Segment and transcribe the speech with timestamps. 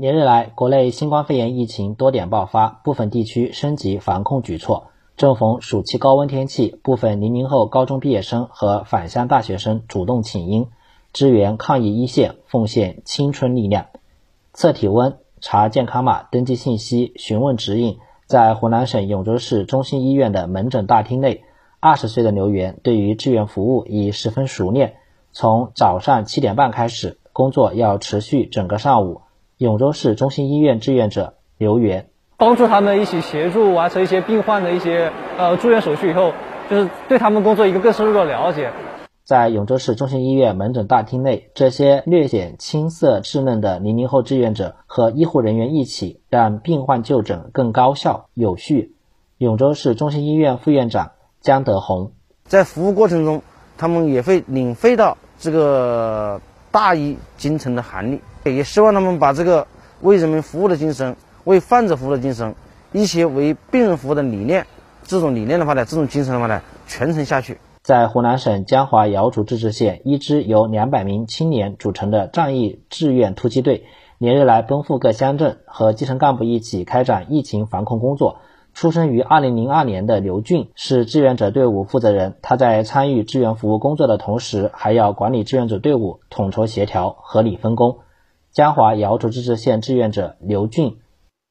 [0.00, 4.86] 连日来，国内新冠肺炎疫情多点爆发，部分地区升级防控举措。
[5.14, 10.68] 正逢暑期高温天气，部分零零后高中毕业生和返乡大学生主动请缨，
[11.12, 13.88] 支援抗疫一线，奉献青春力量。
[14.54, 21.44] 测体温、查健康码、登记信息、询问指引，在湖南省永州市中心医院的门诊大厅内，
[21.78, 24.94] 二十岁的刘源对于志愿服务已十分熟练。
[25.30, 29.20] 从早上七点半开始，工作要持续整个上午。
[29.60, 32.08] 永州市中心医院志愿者刘源。
[32.38, 36.32] 帮助他们一起协助完成一些病患的一些呃住院手续以后，
[36.70, 38.72] 就是对他们工作一个更深入的了解。
[39.22, 48.94] 在永州市中心医院门诊大厅内，这些略显青涩稚嫩的零零后志愿者和医护人员一起，让病患就诊更高效有序。
[49.36, 51.10] 永州市中心医院副院长
[51.42, 52.12] 江德红，
[52.44, 53.42] 在服务过程中，
[53.76, 59.66] 他们也会领会到这个大医精诚的含义，也希望他们把这个
[60.00, 61.16] 为人民服务的精神。
[61.44, 62.54] 为患者服务的精神，
[62.92, 64.66] 一些为病人服务的理念，
[65.04, 67.58] 这种理念的话呢，这种精神的话呢，传承下去。
[67.82, 73.86] 在湖南省江华瑶族自治县，一支由两百名青年组成的战役志愿突击队，
[74.18, 78.40] 连日来奔赴各乡镇，和基层干部一起开展疫情防控工作。
[78.74, 87.98] 出生于二零零二年的刘俊是志愿者队伍负责人，他在参与志愿服务工作的同时，还要管理志愿者队伍，统筹协调，合理分工。
[88.52, 90.98] 江华瑶族自治县志愿者刘俊。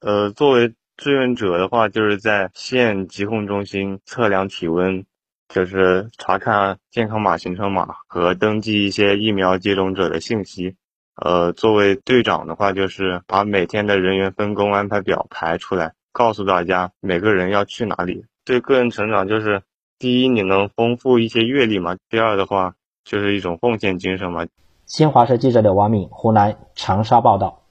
[0.00, 5.04] 呃，作为志愿者的话，就是在县疾控中心测量体温，
[5.48, 10.76] 就是查看健康码、行程码和登记一些疫苗接种者的信息。
[11.16, 18.24] 呃，作为队长的话，就是把每天的人员分工安排表排出来，告诉大家每个人要去哪里。
[18.42, 19.60] 对个人成长，就是
[19.98, 24.46] 第一，你能丰富一些阅历嘛；第二的话，就是一种奉献精神嘛。
[24.86, 27.65] 新华社记者刘王敏，湖南长沙报道。